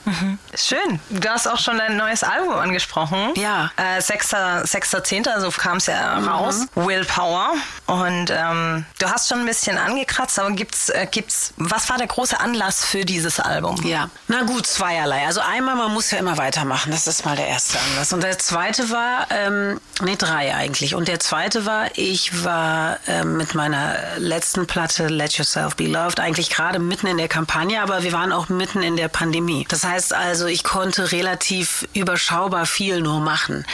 [0.54, 1.00] Schön.
[1.10, 3.32] Du hast auch schon dein neues Album angesprochen.
[3.36, 3.70] Ja.
[3.76, 6.66] Äh, 6.10., 6.10., also kam es ja raus.
[6.74, 7.54] Willpower.
[7.86, 12.06] Und ähm, du hast schon ein bisschen angekratzt, aber gibt's, äh, gibt's, was war der
[12.06, 13.80] große Anlass für dieses Album?
[13.84, 15.26] Ja, na gut, zweierlei.
[15.26, 16.90] Also einmal, man muss ja immer weitermachen.
[16.92, 18.12] Das ist mal der erste Anlass.
[18.12, 20.94] Und der zweite war, ähm, nee, drei eigentlich.
[20.94, 26.20] Und der zweite war, ich war ähm, mit meiner letzten Platte Let Yourself Be Loved
[26.20, 29.66] eigentlich gerade mitten in der Kampagne, aber wir waren auch mitten in der Pandemie.
[29.68, 33.64] Das heißt also, ich konnte relativ überschaubar viel nur machen.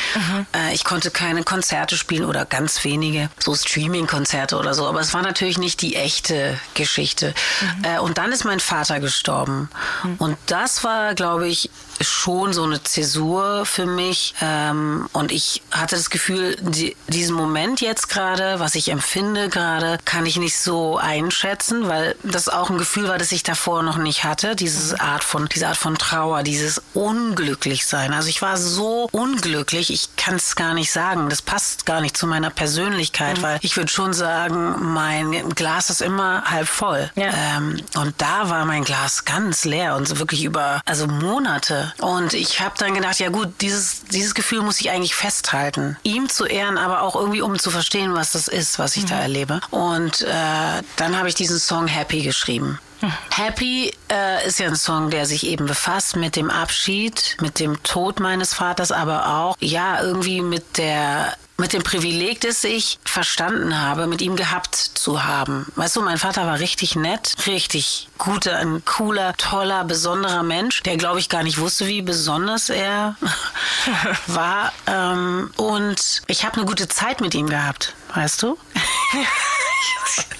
[0.55, 4.87] Äh, ich konnte keine Konzerte spielen oder ganz wenige, so Streaming-Konzerte oder so.
[4.87, 7.35] Aber es war natürlich nicht die echte Geschichte.
[7.83, 9.71] Äh, und dann ist mein Vater gestorben.
[10.19, 14.35] Und das war, glaube ich, schon so eine Zäsur für mich.
[14.41, 19.99] Ähm, und ich hatte das Gefühl, die, diesen Moment jetzt gerade, was ich empfinde gerade,
[20.05, 23.97] kann ich nicht so einschätzen, weil das auch ein Gefühl war, das ich davor noch
[23.97, 24.57] nicht hatte.
[24.57, 28.13] Diese Art von, diese Art von Trauer, dieses Unglücklichsein.
[28.13, 31.29] Also ich war so unglücklich, ich kann es gar nicht sagen.
[31.29, 36.03] Das passt gar nicht zu meiner Persönlichkeit, weil ich würde schon sagen, mein Glas ist
[36.03, 37.11] immer halb voll.
[37.15, 37.31] Ja.
[37.57, 41.88] Ähm, und da war mein Glas ganz leer und so wirklich über also Monate.
[41.99, 45.97] Und ich habe dann gedacht, ja gut, dieses, dieses Gefühl muss ich eigentlich festhalten.
[46.03, 49.19] Ihm zu ehren, aber auch irgendwie, um zu verstehen, was das ist, was ich da
[49.21, 49.61] erlebe.
[49.71, 52.79] Und äh, dann habe ich diesen Song Happy geschrieben.
[53.31, 57.83] Happy äh, ist ja ein Song, der sich eben befasst mit dem Abschied, mit dem
[57.83, 63.81] Tod meines Vaters, aber auch ja irgendwie mit der mit dem Privileg, das ich verstanden
[63.81, 65.67] habe, mit ihm gehabt zu haben.
[65.75, 70.97] Weißt du, mein Vater war richtig nett, richtig guter, ein cooler, toller, besonderer Mensch, der
[70.97, 73.17] glaube ich gar nicht wusste, wie besonders er
[74.29, 74.73] war.
[74.87, 78.57] Ähm, und ich habe eine gute Zeit mit ihm gehabt, weißt du?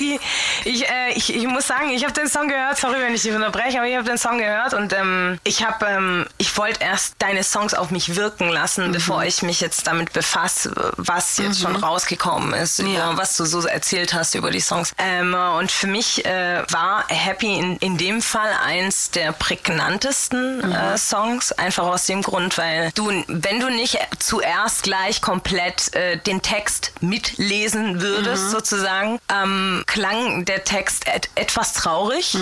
[0.00, 0.18] Die,
[0.64, 3.32] ich, äh, ich, ich muss sagen, ich habe den Song gehört, sorry, wenn ich dich
[3.32, 7.14] unterbreche, aber ich habe den Song gehört und ähm, ich habe, ähm, ich wollte erst
[7.18, 11.76] deine Songs auf mich wirken lassen, bevor ich mich jetzt damit befasse, was jetzt schon
[11.76, 13.16] rausgekommen ist, über, Ja.
[13.16, 14.92] was du so erzählt hast über die Songs.
[14.98, 20.98] Ähm, und für mich äh, war Happy in, in dem Fall eins der prägnantesten äh,
[20.98, 26.42] Songs, einfach aus dem Grund, weil du, wenn du nicht zuerst gleich komplett äh, den
[26.42, 32.36] Text mitlesen würdest, sozusagen, ähm, klang der Text et etwas traurig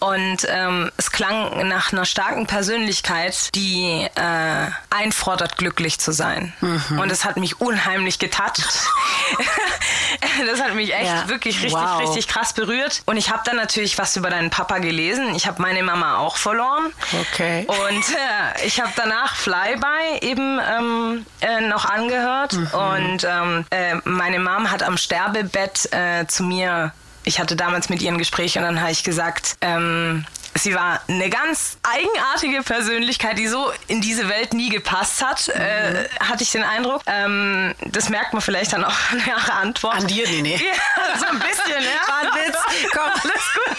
[0.00, 6.52] und ähm, es klang nach einer starken Persönlichkeit, die äh, einfordert, glücklich zu sein.
[6.60, 8.62] Und es hat mich unheimlich getoucht.
[10.46, 11.28] das hat mich echt Ja.
[11.28, 12.00] wirklich richtig, Wow.
[12.00, 13.02] richtig krass berührt.
[13.06, 15.34] Und ich habe dann natürlich was über deinen Papa gelesen.
[15.34, 16.92] Ich habe meine Mama auch verloren.
[17.32, 17.66] Okay.
[17.66, 22.54] Und äh, ich habe danach Flyby eben ähm, äh, noch angehört.
[22.54, 26.92] Und ähm, äh, meine Mom hat am Sterbebett äh, zu mir,
[27.24, 31.00] ich hatte damals mit ihr ein Gespräch und dann habe ich gesagt, ähm, sie war
[31.06, 35.60] eine ganz eigenartige Persönlichkeit, die so in diese Welt nie gepasst hat, Mhm.
[35.60, 37.02] äh, hatte ich den Eindruck.
[37.06, 39.94] Ähm, das merkt man vielleicht dann auch an ihrer Antwort.
[39.96, 40.56] An dir, nee, nee.
[40.60, 42.08] Ja, so ein bisschen, ja.
[42.12, 42.56] War ein Witz.
[42.92, 43.22] Komm, alles
[43.54, 43.76] gut.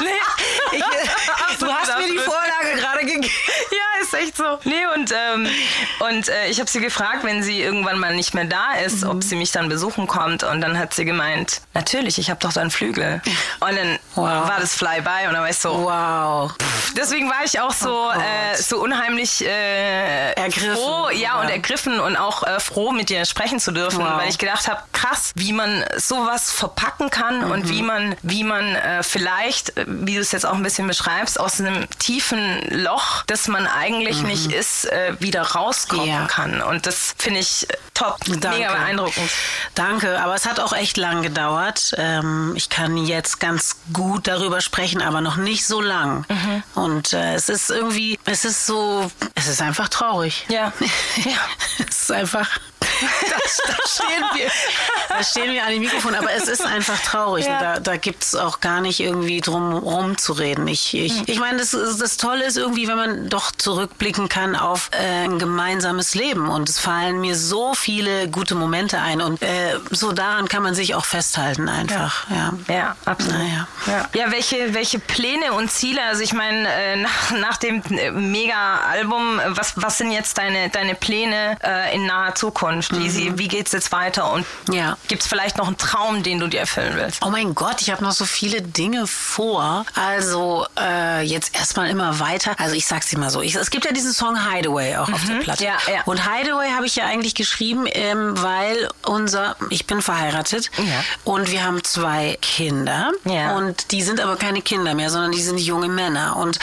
[0.00, 0.08] Nee,
[0.72, 3.22] Ich, äh, du hast mir die Vorlage gerade gegeben.
[3.70, 4.58] Ja, ist echt so.
[4.64, 5.48] Nee, und, ähm,
[6.10, 9.10] und äh, ich habe sie gefragt, wenn sie irgendwann mal nicht mehr da ist, Mhm.
[9.10, 10.42] ob sie mich dann besuchen kommt.
[10.44, 13.20] Und dann hat sie gemeint, natürlich, ich habe doch dann Flügel.
[13.60, 14.48] Und dann Wow.
[14.48, 16.52] war das Flyby und dann war ich so, Wow.
[16.96, 21.54] deswegen war ich auch so, Oh äh, so unheimlich äh, Ergriffen, froh, ja, und ja.
[21.54, 24.18] ergriffen und auch äh, froh, mit dir sprechen zu dürfen, Wow.
[24.20, 27.50] weil ich gedacht habe, krass, wie man sowas verpacken kann Mhm.
[27.50, 30.86] und wie man, wie man äh, vielleicht, äh, wie du es jetzt auch ein bisschen
[30.86, 36.10] beschreibst, aus einem tiefen Loch, das man eigentlich nicht ist, äh, wieder rauskommen Mhm.
[36.10, 36.26] Ja.
[36.26, 36.60] kann.
[36.62, 38.48] Und das finde ich äh, top, Danke.
[38.58, 39.30] mega beeindruckend.
[39.74, 41.94] Danke, aber es hat auch echt lang gedauert.
[41.96, 46.24] Ähm, ich kann jetzt ganz gut darüber sprechen, aber noch nicht so lang.
[46.28, 46.62] Mhm.
[46.74, 50.44] Und äh, es ist irgendwie, es ist so, es ist einfach traurig.
[50.48, 50.72] Ja.
[51.24, 51.38] ja.
[51.88, 52.48] es ist einfach.
[53.24, 54.50] Da, da, stehen wir,
[55.08, 57.46] da stehen wir an dem Mikrofon, aber es ist einfach traurig.
[57.46, 57.60] Ja.
[57.60, 60.66] Da, da gibt es auch gar nicht irgendwie drum rumzureden.
[60.68, 64.90] Ich, ich, ich meine, das, das Tolle ist irgendwie, wenn man doch zurückblicken kann auf
[64.92, 66.48] äh, ein gemeinsames Leben.
[66.48, 69.20] Und es fallen mir so viele gute Momente ein.
[69.20, 72.26] Und äh, so daran kann man sich auch festhalten einfach.
[72.30, 72.52] Ja.
[72.68, 73.38] Ja, absolut.
[73.38, 73.68] Naja.
[73.86, 74.08] Ja.
[74.14, 76.02] ja, welche, welche Pläne und Ziele?
[76.02, 80.94] Also ich meine, äh, nach, nach dem äh, Mega-Album, was, was sind jetzt deine, deine
[80.94, 82.73] Pläne äh, in naher Zukunft?
[82.90, 84.30] Wie, sie, wie geht's jetzt weiter?
[84.32, 84.96] Und Ja.
[85.08, 87.22] gibt es vielleicht noch einen Traum, den du dir erfüllen willst?
[87.24, 89.84] Oh mein Gott, ich habe noch so viele Dinge vor.
[89.94, 92.54] Also äh, jetzt erstmal immer weiter.
[92.58, 93.40] Also ich sag's dir mal so.
[93.42, 95.64] Ich, es gibt ja diesen Song Hideaway auch auf der Platte.
[95.64, 96.02] Ja, ja.
[96.04, 101.04] Und Hideaway habe ich ja eigentlich geschrieben, ähm, weil unser, ich bin verheiratet Ja.
[101.24, 103.12] und wir haben zwei Kinder.
[103.24, 103.56] Ja.
[103.56, 106.36] Und die sind aber keine Kinder mehr, sondern die sind junge Männer.
[106.36, 106.58] Und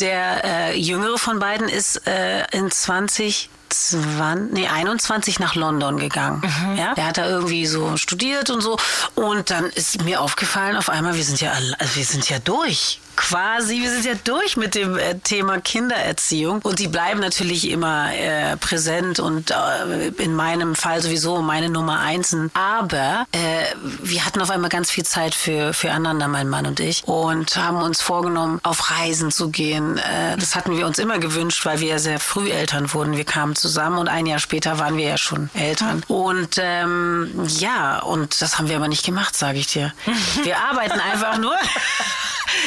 [0.00, 3.50] der äh, jüngere von beiden ist äh, in 20
[3.90, 6.42] 20, nee, 21 nach London gegangen.
[6.76, 8.76] Ja, der hat da irgendwie so studiert und so.
[9.14, 12.38] Und dann ist mir aufgefallen, auf einmal, wir sind ja, alle- also wir sind ja
[12.38, 13.00] durch.
[13.16, 16.60] Quasi, wir sind ja durch mit dem äh, Thema Kindererziehung.
[16.62, 22.00] Und die bleiben natürlich immer äh, präsent und äh, in meinem Fall sowieso meine Nummer
[22.00, 22.36] eins.
[22.54, 23.38] Aber äh,
[24.02, 27.04] wir hatten auf einmal ganz viel Zeit für, füreinander, mein Mann und ich.
[27.06, 29.98] Und haben uns vorgenommen, auf Reisen zu gehen.
[29.98, 33.16] Äh, das hatten wir uns immer gewünscht, weil wir ja sehr früh Eltern wurden.
[33.16, 36.02] Wir kamen zusammen und ein Jahr später waren wir ja schon Eltern.
[36.08, 39.92] Und ähm, ja, und das haben wir aber nicht gemacht, sage ich dir.
[40.42, 41.54] Wir arbeiten einfach nur.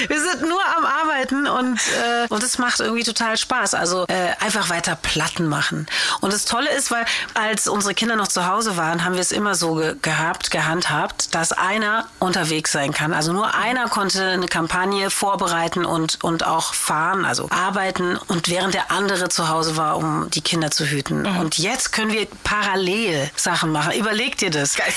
[0.07, 3.73] Wir sind nur am Arbeiten und äh, und es macht irgendwie total Spaß.
[3.73, 5.87] Also äh, einfach weiter Platten machen.
[6.21, 9.31] Und das Tolle ist, weil als unsere Kinder noch zu Hause waren, haben wir es
[9.31, 13.13] immer so ge gehabt, gehandhabt, dass einer unterwegs sein kann.
[13.13, 18.73] Also nur einer konnte eine Kampagne vorbereiten und und auch fahren, also arbeiten und während
[18.73, 21.25] der andere zu Hause war, um die Kinder zu hüten.
[21.25, 23.93] Und jetzt können wir parallel Sachen machen.
[23.93, 24.75] Überleg dir das.
[24.75, 24.93] Geil.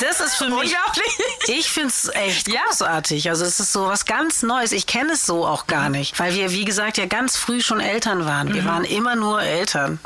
[0.00, 1.18] Das ist für mich Unglaublich.
[1.46, 2.60] ich finde es echt Ja.
[2.68, 3.28] großartig.
[3.28, 4.72] Also es ist so was ganz Neues.
[4.72, 7.80] Ich kenne es so auch gar nicht, weil wir, wie gesagt, ja ganz früh schon
[7.80, 8.52] Eltern waren.
[8.54, 9.98] Wir waren immer nur Eltern.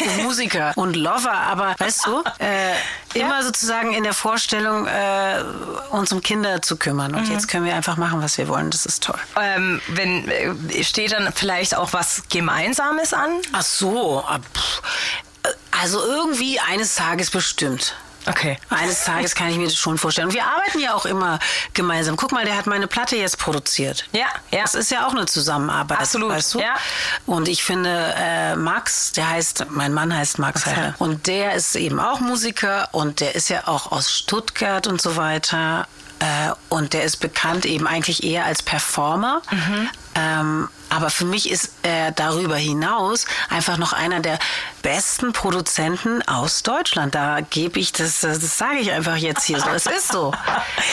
[0.00, 5.42] Und Musiker und Lover, aber weißt du, äh, immer sozusagen in der Vorstellung, äh,
[5.90, 7.14] uns um Kinder zu kümmern.
[7.14, 8.70] Und jetzt können wir einfach machen, was wir wollen.
[8.70, 9.18] Das ist toll.
[9.40, 13.30] Ähm, wenn, äh, steht dann vielleicht auch was Gemeinsames an?
[13.52, 14.24] Ach so,
[14.54, 14.82] pff.
[15.82, 17.94] also irgendwie eines Tages bestimmt.
[18.26, 18.58] Okay.
[18.70, 20.28] Eines Tages kann ich mir das schon vorstellen.
[20.28, 21.38] Und wir arbeiten ja auch immer
[21.74, 22.16] gemeinsam.
[22.16, 24.06] Guck mal, der hat meine Platte jetzt produziert.
[24.12, 24.62] Ja, ja.
[24.62, 25.98] Das ist ja auch eine Zusammenarbeit.
[25.98, 26.60] Absolut, Weißt du?
[26.60, 26.74] ja.
[27.26, 30.94] Und ich finde, äh, Max, der heißt, mein Mann heißt Max Heiler.
[30.98, 35.16] Und der ist eben auch Musiker und der ist ja auch aus Stuttgart und so
[35.16, 35.86] weiter.
[36.18, 39.42] Äh, und der ist bekannt eben eigentlich eher als Performer.
[39.50, 39.90] Mhm.
[40.14, 44.38] Ähm, aber für mich ist er darüber hinaus einfach noch einer der
[44.82, 47.14] besten Produzenten aus Deutschland.
[47.14, 49.68] Da gebe ich das, das, das sage ich einfach jetzt hier so.
[49.70, 50.32] Es ist so.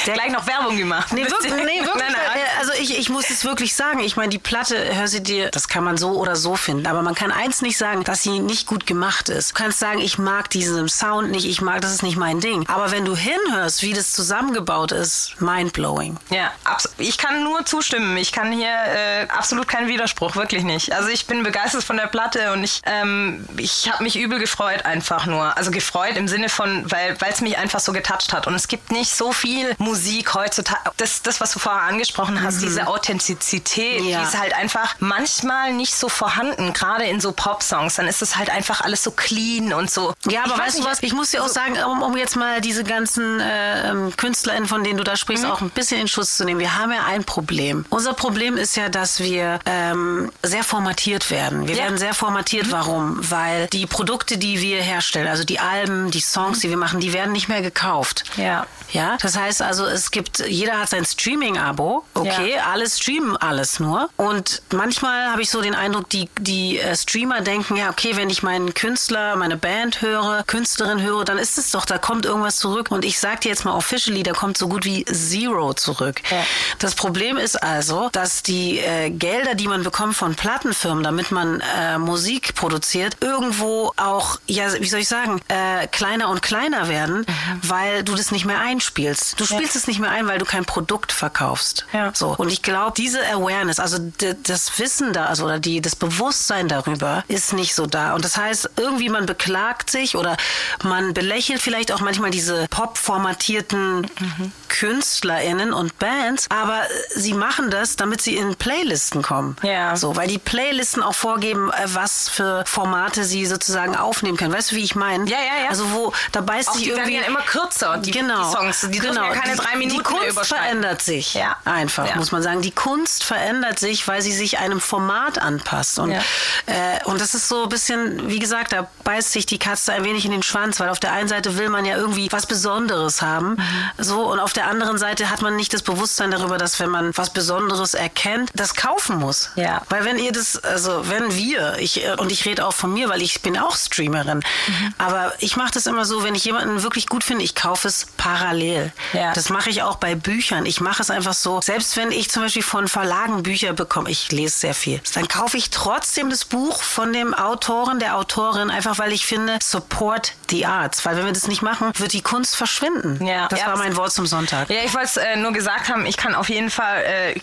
[0.06, 1.14] Der, Gleich noch Werbung gemacht.
[1.14, 1.94] Nee, wirklich, nee, wirklich.
[1.96, 2.38] Nein, nein.
[2.38, 4.00] äh, Also ich, ich muss es wirklich sagen.
[4.00, 6.88] Ich meine, die Platte, hör sie dir, das kann man so oder so finden.
[6.88, 9.52] Aber man kann eins nicht sagen, dass sie nicht gut gemacht ist.
[9.52, 12.68] Du kannst sagen, ich mag diesen Sound nicht, ich mag, das ist nicht mein Ding.
[12.68, 16.18] Aber wenn du hinhörst, wie das zusammengebaut ist, mindblowing.
[16.30, 16.52] Ja,
[16.98, 18.18] ich kann nur zustimmen.
[18.18, 20.92] Ich kann hier äh, absolut keinen Widerspruch, wirklich nicht.
[20.94, 24.86] Also ich bin begeistert von der Platte und ich, ähm, ich habe mich übel gefreut
[24.86, 25.56] einfach nur.
[25.56, 28.48] Also gefreut im Sinne von, weil es mich einfach so getoucht hat.
[28.48, 30.92] Und es gibt nicht so viel Musik heutzutage.
[30.98, 32.66] Das, das was du vorher angesprochen hast, mhm.
[32.66, 34.20] diese Authentizität, ja.
[34.20, 37.96] die ist halt einfach manchmal nicht so vorhanden, gerade in so Pop-Songs.
[37.96, 40.14] Dann ist es halt einfach alles so clean und so.
[40.28, 42.84] Ja, aber weißt du was, ich muss dir auch sagen, um, um jetzt mal diese
[42.84, 45.52] ganzen äh, ähm, KünstlerInnen, von denen du da sprichst, mhm.
[45.52, 46.60] auch ein bisschen in Schutz zu nehmen.
[46.60, 47.86] Wir haben ja ein Problem.
[47.90, 51.68] Unser Problem ist ja, dass wir ähm, sehr formatiert werden.
[51.68, 51.84] Wir ja.
[51.84, 52.68] werden sehr formatiert.
[52.68, 52.72] Mhm.
[52.72, 53.32] Warum?
[53.32, 56.62] Weil die Produkte, die wir herstellen, also die Alben, die Songs, mhm.
[56.62, 58.24] die wir machen, die werden nicht mehr gekauft.
[58.38, 58.66] Ja.
[58.94, 62.06] Ja, das heißt also, es gibt, jeder hat sein Streaming-Abo.
[62.14, 62.72] Okay, ja.
[62.72, 64.10] alles streamen alles nur.
[64.18, 68.30] Und manchmal habe ich so den Eindruck, die, die äh, Streamer denken, ja, okay, wenn
[68.30, 72.58] ich meinen Künstler, meine Band höre, Künstlerin höre, dann ist es doch, da kommt irgendwas
[72.58, 72.92] zurück.
[72.92, 76.22] Und ich sage dir jetzt mal officially, da kommt so gut wie Zero zurück.
[76.30, 76.46] Ja.
[76.78, 81.62] Das Problem ist also, dass die äh, Gelder, die man bekommt von Plattenfirmen, damit man
[81.78, 87.20] äh, Musik produziert, irgendwo auch, ja, wie soll ich sagen, äh, kleiner und kleiner werden,
[87.20, 87.60] mhm.
[87.62, 89.40] weil du das nicht mehr einspielst spielst.
[89.40, 89.80] Du spielst ja.
[89.80, 91.86] es nicht mehr ein, weil du kein Produkt verkaufst.
[91.94, 92.12] Ja.
[92.14, 92.36] So.
[92.38, 93.98] Und ich glaube, diese Awareness, also
[94.44, 98.14] das Wissen da, also oder die, das Bewusstsein darüber ist nicht so da.
[98.14, 100.38] Und das heißt, irgendwie man beklagt sich oder
[100.84, 104.52] man belächelt vielleicht auch manchmal diese pop-formatierten mhm.
[104.68, 106.82] KünstlerInnen und Bands, aber
[107.16, 109.53] sie machen das, damit sie in Playlisten kommen.
[109.62, 109.96] Ja.
[109.96, 114.54] So, weil die Playlisten auch vorgeben, äh, was für Formate sie sozusagen aufnehmen können.
[114.54, 115.30] Weißt du, wie ich meine?
[115.30, 115.70] Ja, ja, ja.
[115.70, 117.14] Also wo, da beißt auch sich die irgendwie...
[117.14, 118.50] werden ja immer kürzer, die, genau.
[118.50, 118.88] die Songs.
[118.90, 119.24] Die genau.
[119.24, 121.34] ja keine drei Minuten Die Kunst verändert sich.
[121.34, 121.58] Ja.
[121.66, 122.16] Einfach, ja.
[122.16, 122.62] muss man sagen.
[122.62, 126.00] Die Kunst verändert sich, weil sie sich einem Format anpasst.
[126.00, 126.22] Und, ja.
[126.66, 130.04] äh, und das ist so ein bisschen, wie gesagt, da beißt sich die Katze ein
[130.04, 133.22] wenig in den Schwanz, weil auf der einen Seite will man ja irgendwie was Besonderes
[133.22, 133.52] haben.
[133.52, 134.04] Mhm.
[134.04, 137.16] So, und auf der anderen Seite hat man nicht das Bewusstsein darüber, dass wenn man
[137.16, 139.43] was Besonderes erkennt, das kaufen muss.
[139.56, 139.82] Ja.
[139.90, 143.22] Weil wenn ihr das, also wenn wir, ich, und ich rede auch von mir, weil
[143.22, 144.94] ich bin auch Streamerin, mhm.
[144.98, 148.08] aber ich mache das immer so, wenn ich jemanden wirklich gut finde, ich kaufe es
[148.18, 148.92] parallel.
[149.14, 149.34] Ja.
[149.34, 150.66] Das mache ich auch bei Büchern.
[150.66, 154.32] Ich mache es einfach so, selbst wenn ich zum Beispiel von Verlagen Bücher bekomme, ich
[154.32, 159.00] lese sehr viel, dann kaufe ich trotzdem das Buch von dem Autoren, der Autorin, einfach
[159.00, 161.06] weil ich finde, support the arts.
[161.06, 163.26] Weil wenn wir das nicht machen, wird die Kunst verschwinden.
[163.26, 163.48] Ja.
[163.48, 164.70] Das ja, war mein Wort zum Sonntag.
[164.70, 167.40] Ja, ich wollte es äh, nur gesagt haben, ich kann auf jeden Fall, äh,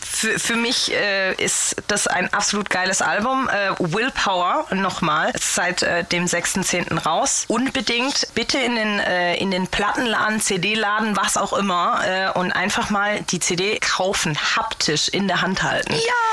[0.00, 3.48] für, für mich äh, ist das ein absolut geiles Album.
[3.48, 7.02] Äh, Willpower nochmal, seit äh, dem 6.10.
[7.04, 7.44] raus.
[7.48, 12.90] Unbedingt bitte in den, äh, in den Plattenladen, CD-Laden, was auch immer äh, und einfach
[12.90, 15.94] mal die CD kaufen, haptisch in der Hand halten.
[15.94, 16.24] Ja!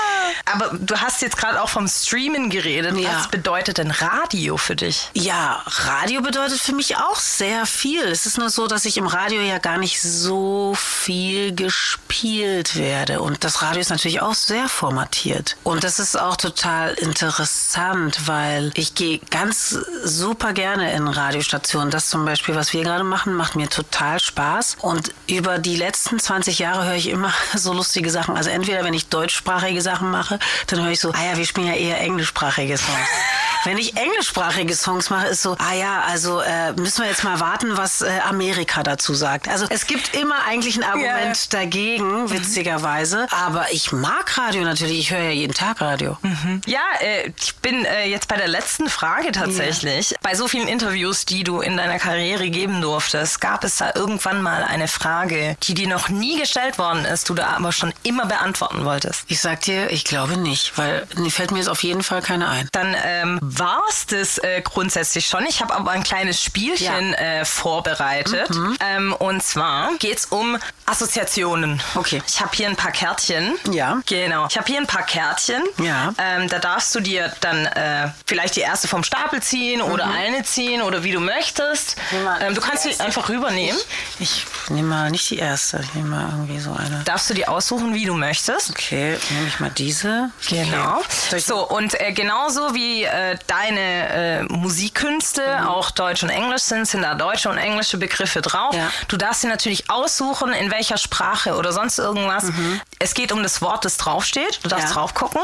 [0.46, 2.98] Aber du hast jetzt gerade auch vom Streamen geredet.
[2.98, 3.16] Ja.
[3.16, 5.10] Was bedeutet denn Radio für dich?
[5.14, 8.04] Ja, Radio bedeutet für mich auch sehr viel.
[8.04, 13.22] Es ist nur so, dass ich im Radio ja gar nicht so viel gespielt werde.
[13.22, 15.58] Und das Radio ist natürlich auch sehr formatiert.
[15.64, 21.92] Und das ist auch total interessant, weil ich gehe ganz super gerne in Radiostationen.
[21.92, 24.78] Das zum Beispiel, was wir gerade machen, macht mir total Spaß.
[24.82, 28.36] Und über die letzten 20 Jahre höre ich immer so lustige Sachen.
[28.36, 31.68] Also entweder, wenn ich deutschsprachige Sachen mache, dann höre ich so, ah ja, wir spielen
[31.68, 32.98] ja eher englischsprachige Songs.
[33.64, 37.40] Wenn ich englischsprachige Songs mache, ist so, ah ja, also äh, müssen wir jetzt mal
[37.40, 39.48] warten, was äh, Amerika dazu sagt.
[39.48, 41.60] Also es gibt immer eigentlich ein Argument ja.
[41.60, 42.32] dagegen, mhm.
[42.32, 43.28] witzigerweise.
[43.30, 45.00] Aber ich mag Radio natürlich.
[45.00, 46.18] Ich höre ja jeden Tag Radio.
[46.22, 46.62] Mhm.
[46.66, 50.12] Ja, äh, ich bin äh, jetzt bei der letzten Frage tatsächlich.
[50.12, 50.18] Ja.
[50.22, 54.42] Bei so vielen Interviews, die du in deiner Karriere geben durftest, gab es da irgendwann
[54.42, 58.26] mal eine Frage, die dir noch nie gestellt worden ist, du da aber schon immer
[58.26, 59.24] beantworten wolltest?
[59.28, 62.48] Ich sag dir, ich glaube nicht, weil mir fällt mir jetzt auf jeden Fall keine
[62.48, 62.68] ein.
[62.72, 65.46] Dann ähm, war es das äh, grundsätzlich schon.
[65.48, 67.42] Ich habe aber ein kleines Spielchen ja.
[67.42, 68.50] äh, vorbereitet.
[68.50, 68.78] Mhm.
[68.80, 71.82] Ähm, und zwar geht es um Assoziationen.
[71.96, 72.22] Okay.
[72.28, 73.56] Ich habe hier ein paar Kärtchen.
[73.72, 74.02] Ja.
[74.06, 74.48] Genau.
[74.50, 75.64] Ich habe hier ein paar Kärtchen.
[75.80, 76.14] Ja.
[76.20, 80.16] Ähm, da darfst du dir dann äh, vielleicht die erste vom Stapel ziehen oder mhm.
[80.16, 81.96] eine ziehen oder wie du möchtest.
[82.42, 83.80] Ähm, du kannst sie einfach rübernehmen.
[84.20, 85.80] Ich, ich nehme mal nicht die erste.
[85.82, 87.02] Ich nehme mal irgendwie so eine.
[87.06, 88.70] Darfst du die aussuchen, wie du möchtest?
[88.70, 90.30] Okay, nehme ich mal diese.
[90.48, 91.02] Genau.
[91.30, 91.40] Okay.
[91.40, 95.68] So, und äh, genauso wie äh, deine äh, Musikkünste mhm.
[95.68, 98.76] auch Deutsch und Englisch sind, sind da deutsche und englische Begriffe drauf.
[98.76, 98.92] Ja.
[99.08, 102.44] Du darfst sie natürlich aussuchen, in welcher Sprache oder sonst irgendwas.
[102.44, 102.82] Mhm.
[103.02, 104.60] Es geht um das Wort, das draufsteht.
[104.62, 104.94] Du darfst ja.
[104.94, 105.42] drauf gucken.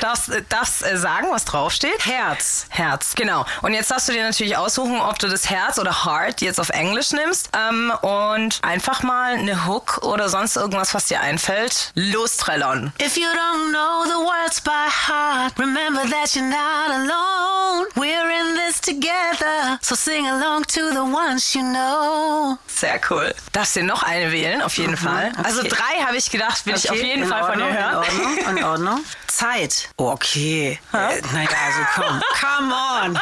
[0.00, 2.04] Darfst, darfst äh, sagen, was draufsteht.
[2.04, 2.66] Herz.
[2.68, 3.44] Herz, genau.
[3.62, 6.70] Und jetzt darfst du dir natürlich aussuchen, ob du das Herz oder Heart jetzt auf
[6.70, 12.92] Englisch nimmst ähm, und einfach mal eine Hook oder sonst irgendwas, was dir einfällt, lostrellern.
[13.00, 17.86] If you don't know the words by heart, remember that you're not alone.
[17.94, 22.58] We're in this together, so sing along to the ones you know.
[22.66, 23.34] Sehr cool.
[23.52, 25.32] Darfst dir noch eine wählen, auf jeden Fall.
[25.32, 25.42] okay.
[25.44, 28.04] Also drei habe ich gedacht, will ich auf jeden Fall von dir Ordnung, hören.
[28.04, 29.04] In Ordnung, in Ordnung.
[29.26, 29.81] Zeit.
[29.96, 30.78] Okay.
[30.92, 32.22] Äh, naja, also komm.
[32.40, 33.14] Come on.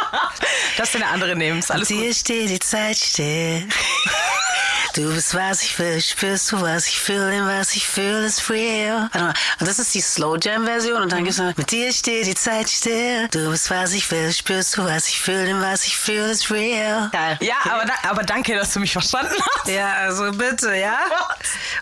[0.76, 1.98] Du eine andere nehmen, ist alles gut.
[1.98, 3.68] Dir steht die Zeit still.
[4.94, 8.50] Du bist, was ich will, spürst du, was ich fühle, denn was ich fühle, ist
[8.50, 9.02] real.
[9.02, 11.92] Warte mal, und das ist die Slow Jam Version und dann gibt's noch, mit dir
[11.92, 13.28] steht die Zeit still.
[13.28, 16.50] Du bist, was ich will, spürst du, was ich fühle, denn was ich fühle, ist
[16.50, 17.08] real.
[17.12, 17.38] Geil.
[17.40, 19.68] Ja, aber, da, aber danke, dass du mich verstanden hast.
[19.68, 20.98] Ja, also bitte, ja?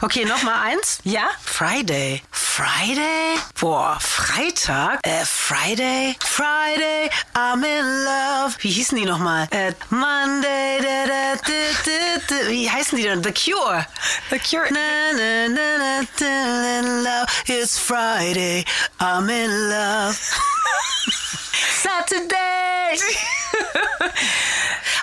[0.02, 0.98] Okay, noch mal eins.
[1.04, 1.28] Ja?
[1.42, 2.22] Friday.
[2.30, 3.38] Friday?
[3.58, 4.98] Boah, Freitag?
[5.02, 6.14] Äh, Friday?
[6.20, 8.54] Friday, I'm in love.
[8.60, 9.48] Wie hießen die nochmal?
[9.50, 11.52] Äh, Monday, da, da, da,
[11.84, 12.48] da, da.
[12.48, 13.22] Wie heißen die denn?
[13.22, 13.86] The Cure.
[14.30, 14.70] The Cure.
[14.70, 17.28] Na, na, na, na, na, in love.
[17.46, 18.64] It's Friday,
[19.00, 20.16] I'm in love.
[21.82, 22.98] Saturday.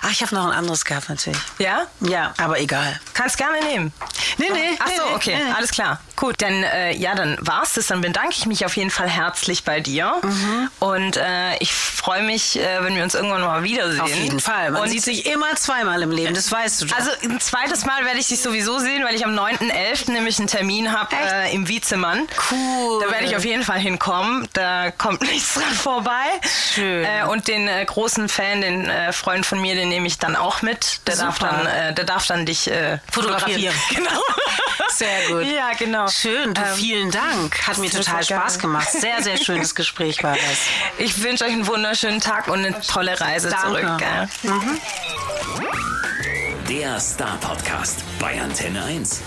[0.02, 1.40] Ach, ich habe noch ein anderes gehabt natürlich.
[1.58, 1.86] Ja?
[2.00, 3.00] Ja, aber egal.
[3.14, 3.92] Kannst gerne nehmen.
[4.38, 4.78] Nee, nee.
[4.78, 5.52] Ach so, nee, okay, nee.
[5.52, 6.00] alles klar.
[6.16, 7.88] Gut, dann äh, ja, dann war's das.
[7.88, 10.14] Dann bedanke ich mich auf jeden Fall herzlich bei dir.
[10.22, 10.70] Mhm.
[10.80, 14.00] Und äh, ich freue mich, äh, wenn wir uns irgendwann mal wiedersehen.
[14.00, 14.70] Auf jeden Fall.
[14.70, 16.96] Man Und sieht sich immer zweimal im Leben, das weißt du doch.
[16.96, 20.12] also ein zweites Mal werde ich dich sowieso sehen, weil ich am 9.11.
[20.12, 22.26] nämlich einen Termin habe äh, im Wiezemann.
[22.50, 23.04] Cool.
[23.04, 24.48] Da werde ich auf jeden Fall hinkommen.
[24.54, 26.24] Da kommt nichts dran vorbei.
[26.74, 27.04] Schön.
[27.04, 30.36] Äh, und den äh, großen Fan, den äh, Freund von mir, den nehme ich dann
[30.36, 31.06] auch mit.
[31.06, 33.74] Der darf dann, äh, der darf dann dich äh, Fotografieren.
[33.94, 34.20] Genau.
[34.90, 35.44] Sehr gut.
[35.44, 36.05] Ja, genau.
[36.08, 37.66] Schön, du, Ähm, vielen Dank.
[37.66, 38.22] Hat mir total.
[38.22, 38.90] Spaß gemacht.
[38.90, 40.42] Sehr, sehr schönes Gespräch war das.
[40.98, 43.66] Ich wünsche euch einen wunderschönen Tag und eine tolle Reise Danke.
[43.66, 43.98] zurück.
[43.98, 44.28] Gell?
[46.68, 49.20] Der Star Podcast bei Antenne 1.